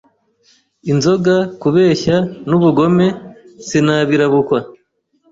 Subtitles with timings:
[0.91, 2.15] inzoga, kubeshya
[2.47, 3.05] n’ ubugome
[3.67, 4.59] sinabirabukwa…